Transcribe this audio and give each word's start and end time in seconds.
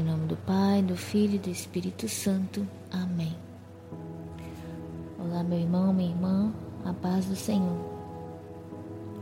Em 0.00 0.02
nome 0.02 0.28
do 0.28 0.36
Pai, 0.46 0.80
do 0.80 0.96
Filho 0.96 1.34
e 1.34 1.38
do 1.38 1.50
Espírito 1.50 2.08
Santo. 2.08 2.66
Amém. 2.90 3.36
Olá, 5.18 5.42
meu 5.42 5.58
irmão, 5.58 5.92
minha 5.92 6.08
irmã, 6.08 6.50
a 6.86 6.94
paz 6.94 7.26
do 7.26 7.36
Senhor. 7.36 7.78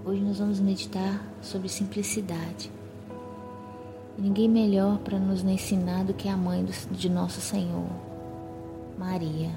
Hoje 0.05 0.23
nós 0.23 0.39
vamos 0.39 0.61
meditar 0.61 1.21
sobre 1.43 1.69
simplicidade. 1.69 2.71
Ninguém 4.17 4.49
melhor 4.49 4.99
para 4.99 5.19
nos 5.19 5.43
ensinar 5.43 6.05
do 6.05 6.15
que 6.15 6.29
a 6.29 6.37
mãe 6.37 6.65
de 6.93 7.09
nosso 7.09 7.41
Senhor, 7.41 7.89
Maria. 8.97 9.51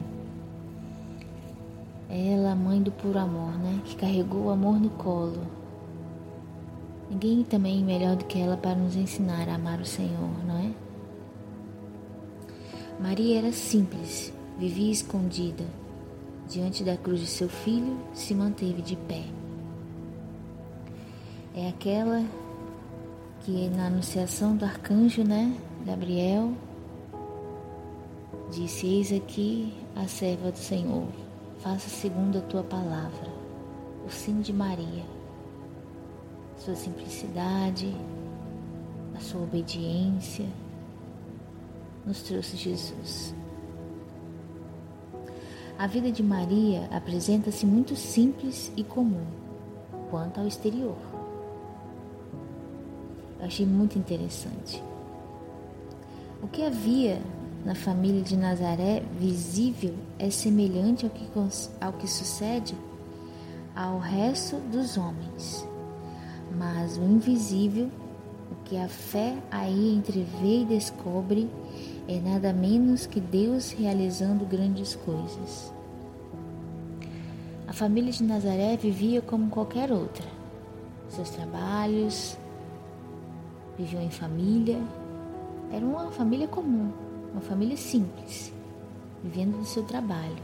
Ela, 2.10 2.56
mãe 2.56 2.82
do 2.82 2.92
puro 2.92 3.20
amor, 3.20 3.60
né? 3.60 3.80
Que 3.86 3.96
carregou 3.96 4.46
o 4.46 4.50
amor 4.50 4.80
no 4.80 4.90
colo. 4.90 5.46
Ninguém 7.12 7.44
também 7.44 7.84
melhor 7.84 8.16
do 8.16 8.26
que 8.26 8.40
ela 8.40 8.58
para 8.58 8.74
nos 8.74 8.96
ensinar 8.96 9.48
a 9.48 9.54
amar 9.54 9.80
o 9.80 9.86
Senhor, 9.86 10.44
não 10.48 10.58
é? 10.58 10.91
Maria 13.02 13.40
era 13.40 13.52
simples, 13.52 14.32
vivia 14.60 14.92
escondida. 14.92 15.66
Diante 16.48 16.84
da 16.84 16.96
cruz 16.96 17.20
de 17.20 17.26
seu 17.26 17.50
filho, 17.50 17.98
se 18.14 18.36
manteve 18.36 18.84
de 18.84 18.96
pé. 18.96 19.24
É 21.56 21.68
aquela 21.70 22.24
que 23.40 23.70
na 23.70 23.88
anunciação 23.88 24.56
do 24.56 24.66
arcanjo, 24.66 25.24
né, 25.24 25.52
Gabriel, 25.84 26.52
disse: 28.52 28.86
Eis 28.86 29.12
aqui 29.12 29.74
a 29.96 30.08
serva 30.08 30.52
do 30.52 30.60
Senhor, 30.60 31.08
faça 31.58 31.90
segundo 31.90 32.38
a 32.38 32.42
tua 32.42 32.64
palavra. 32.64 33.32
O 34.06 34.12
sim 34.12 34.42
de 34.42 34.54
Maria, 34.54 35.06
sua 36.56 36.76
simplicidade, 36.76 37.96
a 39.16 39.20
sua 39.20 39.42
obediência, 39.42 40.46
nos 42.06 42.22
trouxe 42.22 42.58
Jesus. 42.58 43.34
A 45.78 45.88
vida 45.88 46.12
de 46.12 46.22
Maria 46.22 46.88
apresenta-se 46.92 47.66
muito 47.66 47.96
simples 47.96 48.72
e 48.78 48.84
comum 48.84 49.26
quanto 50.10 50.40
ao 50.40 50.48
exterior. 50.48 50.98
Eu 53.40 53.46
achei 53.46 53.66
muito 53.66 53.98
interessante. 53.98 54.82
O 56.44 56.48
que 56.48 56.64
havia 56.64 57.22
na 57.66 57.76
família 57.76 58.22
de 58.22 58.36
Nazaré 58.36 59.04
visível 59.20 59.96
é 60.20 60.30
semelhante 60.30 61.06
ao 61.06 61.12
que, 61.12 61.28
ao 61.80 61.94
que 61.94 62.08
sucede 62.08 62.76
ao 63.76 64.00
resto 64.00 64.58
dos 64.58 64.98
homens, 64.98 65.66
mas 66.58 66.98
o 66.98 67.04
invisível, 67.04 67.90
o 68.52 68.56
que 68.66 68.78
a 68.78 68.88
fé 68.88 69.38
aí 69.50 69.96
entrevê 69.96 70.62
e 70.62 70.66
descobre, 70.66 71.50
é 72.08 72.20
nada 72.20 72.52
menos 72.52 73.06
que 73.06 73.22
Deus 73.22 73.72
realizando 73.72 74.46
grandes 74.46 74.96
coisas. 74.96 75.74
A 77.68 77.74
família 77.74 78.12
de 78.12 78.24
Nazaré 78.24 78.76
vivia 78.76 79.22
como 79.22 79.50
qualquer 79.50 79.92
outra. 79.94 80.28
Seus 81.08 81.30
trabalhos, 81.30 82.38
viviam 83.78 84.02
em 84.02 84.12
família. 84.12 84.78
Era 85.72 85.86
uma 85.86 86.12
família 86.12 86.50
comum, 86.50 86.92
uma 87.32 87.40
família 87.42 87.78
simples, 87.78 88.54
vivendo 89.24 89.58
do 89.58 89.66
seu 89.66 89.84
trabalho. 89.84 90.44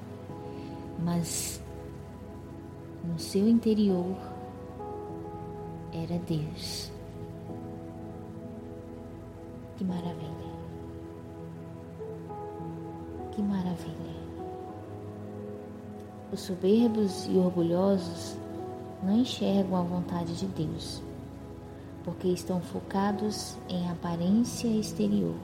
Mas 1.04 1.62
no 3.04 3.20
seu 3.20 3.48
interior 3.48 4.16
era 5.92 6.18
Deus. 6.20 6.97
Que 9.78 9.84
maravilha! 9.84 10.58
Que 13.32 13.42
maravilha! 13.44 14.18
Os 16.34 16.40
soberbos 16.40 17.28
e 17.28 17.38
orgulhosos 17.38 18.36
não 19.04 19.20
enxergam 19.20 19.78
a 19.78 19.84
vontade 19.84 20.36
de 20.36 20.48
Deus, 20.48 21.04
porque 22.04 22.28
estão 22.28 22.60
focados 22.60 23.56
em 23.70 23.88
aparência 23.90 24.68
exterior. 24.68 25.36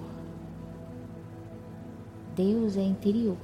Deus 2.36 2.76
é 2.76 2.82
interior. 2.82 3.38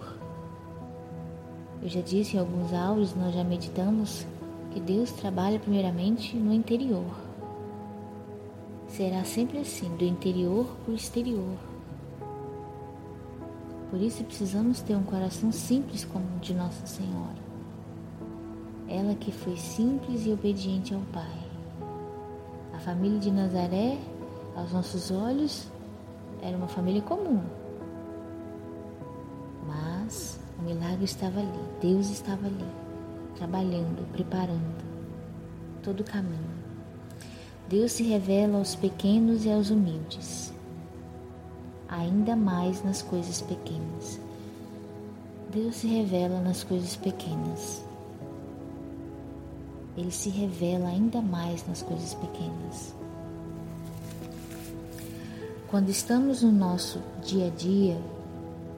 Eu 1.83 1.87
já 1.87 2.01
disse 2.01 2.35
em 2.35 2.39
alguns 2.39 2.73
áudios, 2.73 3.15
nós 3.15 3.35
já 3.35 3.43
meditamos 3.43 4.25
que 4.71 4.79
Deus 4.79 5.11
trabalha 5.11 5.59
primeiramente 5.59 6.35
no 6.35 6.51
interior. 6.51 7.28
Será 8.89 9.23
sempre 9.23 9.59
assim, 9.59 9.87
do 9.95 10.03
interior 10.03 10.65
para 10.83 10.91
o 10.91 10.95
exterior. 10.95 11.57
Por 13.89 14.01
isso 14.01 14.23
precisamos 14.23 14.81
ter 14.81 14.95
um 14.95 15.03
coração 15.03 15.51
simples 15.51 16.03
como 16.03 16.25
o 16.35 16.39
de 16.39 16.53
Nossa 16.53 16.85
Senhora. 16.85 17.39
Ela 18.87 19.15
que 19.15 19.31
foi 19.31 19.55
simples 19.55 20.25
e 20.25 20.31
obediente 20.31 20.93
ao 20.93 21.01
Pai. 21.13 21.39
A 22.73 22.79
família 22.79 23.19
de 23.19 23.31
Nazaré, 23.31 23.97
aos 24.55 24.71
nossos 24.73 25.11
olhos, 25.11 25.67
era 26.41 26.57
uma 26.57 26.67
família 26.67 27.01
comum. 27.01 27.41
Mas 29.67 30.39
o 30.59 30.63
milagre 30.63 31.05
estava 31.05 31.39
ali, 31.39 31.59
Deus 31.79 32.09
estava 32.09 32.47
ali, 32.47 32.65
trabalhando, 33.35 34.11
preparando 34.11 34.83
todo 35.83 36.01
o 36.01 36.03
caminho. 36.03 36.58
Deus 37.69 37.93
se 37.93 38.03
revela 38.03 38.57
aos 38.57 38.75
pequenos 38.75 39.45
e 39.45 39.51
aos 39.51 39.69
humildes 39.69 40.49
ainda 41.89 42.35
mais 42.35 42.83
nas 42.83 43.01
coisas 43.01 43.41
pequenas. 43.41 44.19
Deus 45.51 45.75
se 45.77 45.87
revela 45.87 46.39
nas 46.39 46.63
coisas 46.63 46.95
pequenas. 46.95 47.83
Ele 49.97 50.11
se 50.11 50.29
revela 50.29 50.87
ainda 50.89 51.19
mais 51.21 51.67
nas 51.67 51.81
coisas 51.81 52.13
pequenas. 52.13 52.93
Quando 55.67 55.89
estamos 55.89 56.43
no 56.43 56.51
nosso 56.51 57.01
dia 57.25 57.47
a 57.47 57.49
dia, 57.49 57.99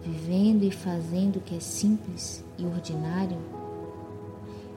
vivendo 0.04 0.64
e 0.64 0.72
fazendo 0.72 1.38
o 1.38 1.42
que 1.42 1.56
é 1.56 1.60
simples 1.60 2.44
e 2.58 2.66
ordinário, 2.66 3.38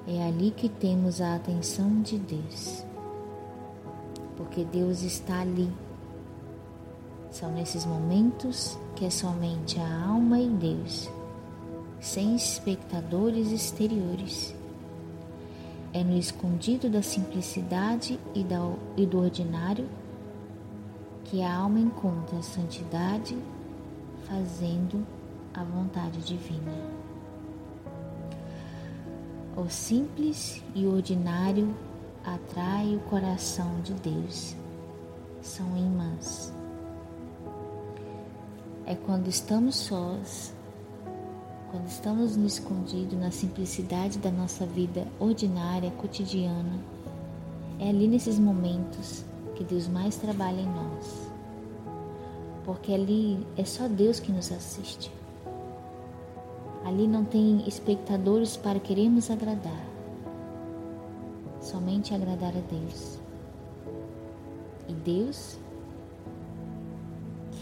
é 0.06 0.26
ali 0.26 0.50
que 0.50 0.68
temos 0.68 1.20
a 1.20 1.36
atenção 1.36 2.02
de 2.02 2.18
Deus. 2.18 2.84
Porque 4.36 4.64
Deus 4.64 5.02
está 5.02 5.40
ali 5.40 5.70
são 7.34 7.50
nesses 7.50 7.84
momentos 7.84 8.78
que 8.94 9.04
é 9.04 9.10
somente 9.10 9.80
a 9.80 10.04
alma 10.06 10.38
e 10.38 10.48
Deus, 10.48 11.10
sem 12.00 12.36
espectadores 12.36 13.50
exteriores. 13.50 14.54
É 15.92 16.04
no 16.04 16.16
escondido 16.16 16.88
da 16.88 17.02
simplicidade 17.02 18.20
e, 18.36 18.44
do 19.04 19.18
ordinário 19.18 19.88
que 21.24 21.42
a 21.42 21.52
alma 21.52 21.80
encontra 21.80 22.38
a 22.38 22.42
santidade 22.42 23.36
fazendo 24.28 25.04
a 25.52 25.64
vontade 25.64 26.20
divina. 26.20 26.72
O 29.56 29.68
simples 29.68 30.62
e 30.72 30.86
ordinário 30.86 31.74
atrai 32.24 32.96
o 32.96 33.00
coração 33.00 33.80
de 33.82 33.94
Deus. 33.94 34.56
São 35.42 35.76
imãs 35.76 36.52
é 38.86 38.94
quando 38.94 39.28
estamos 39.28 39.76
sós, 39.76 40.52
quando 41.70 41.86
estamos 41.86 42.36
no 42.36 42.46
escondido, 42.46 43.16
na 43.16 43.30
simplicidade 43.30 44.18
da 44.18 44.30
nossa 44.30 44.66
vida 44.66 45.06
ordinária, 45.18 45.90
cotidiana. 45.92 46.78
É 47.78 47.88
ali 47.88 48.06
nesses 48.06 48.38
momentos 48.38 49.24
que 49.54 49.64
Deus 49.64 49.88
mais 49.88 50.16
trabalha 50.16 50.60
em 50.60 50.66
nós. 50.66 51.30
Porque 52.64 52.92
ali 52.92 53.44
é 53.56 53.64
só 53.64 53.88
Deus 53.88 54.20
que 54.20 54.30
nos 54.30 54.52
assiste. 54.52 55.10
Ali 56.84 57.08
não 57.08 57.24
tem 57.24 57.66
espectadores 57.66 58.56
para 58.56 58.78
querermos 58.78 59.30
agradar. 59.30 59.93
Somente 61.64 62.14
agradar 62.14 62.52
a 62.56 62.60
Deus. 62.60 63.18
E 64.86 64.92
Deus 64.92 65.58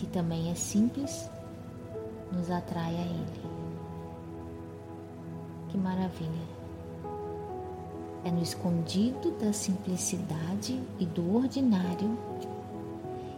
que 0.02 0.06
também 0.08 0.50
é 0.50 0.54
simples, 0.56 1.31
nos 2.32 2.50
atrai 2.50 2.96
a 2.96 3.02
Ele. 3.02 3.43
Que 5.69 5.78
maravilha! 5.78 6.62
É 8.25 8.31
no 8.32 8.43
escondido 8.43 9.31
da 9.38 9.52
simplicidade 9.52 10.82
e 10.98 11.06
do 11.06 11.37
ordinário 11.37 12.19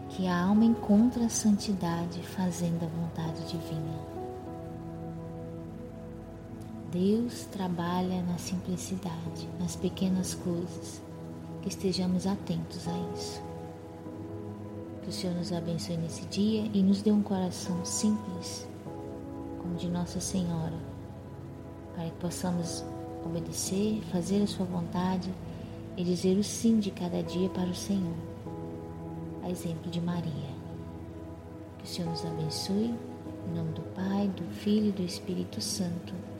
que 0.08 0.26
a 0.26 0.43
alma 0.43 0.64
encontra 0.64 1.26
a 1.26 1.28
santidade 1.28 2.22
fazendo 2.22 2.84
a 2.84 2.88
vontade 2.88 3.46
divina. 3.46 4.24
Deus 6.94 7.46
trabalha 7.46 8.23
na 8.23 8.38
simplicidade, 8.38 9.49
nas 9.58 9.75
pequenas 9.75 10.32
coisas, 10.32 11.02
que 11.61 11.69
estejamos 11.69 12.25
atentos 12.25 12.87
a 12.87 12.93
isso. 13.12 13.43
Que 15.02 15.08
o 15.08 15.12
Senhor 15.12 15.35
nos 15.35 15.52
abençoe 15.52 15.96
nesse 15.96 16.25
dia 16.26 16.70
e 16.73 16.85
nos 16.85 17.02
dê 17.02 17.11
um 17.11 17.20
coração 17.20 17.85
simples, 17.85 18.64
como 19.61 19.75
de 19.75 19.88
Nossa 19.88 20.20
Senhora, 20.20 20.79
para 21.96 22.05
que 22.05 22.17
possamos 22.20 22.85
obedecer, 23.26 24.00
fazer 24.12 24.44
a 24.44 24.46
Sua 24.46 24.64
vontade 24.64 25.35
e 25.96 26.05
dizer 26.05 26.38
o 26.38 26.44
sim 26.44 26.79
de 26.79 26.93
cada 26.93 27.25
dia 27.25 27.49
para 27.49 27.70
o 27.70 27.75
Senhor, 27.75 28.14
a 29.43 29.50
exemplo 29.50 29.91
de 29.91 30.00
Maria. 30.00 30.55
Que 31.76 31.87
o 31.87 31.88
Senhor 31.88 32.08
nos 32.08 32.25
abençoe, 32.25 32.94
em 33.49 33.52
nome 33.52 33.73
do 33.73 33.82
Pai, 33.96 34.29
do 34.29 34.44
Filho 34.55 34.91
e 34.91 34.93
do 34.93 35.02
Espírito 35.02 35.61
Santo. 35.61 36.33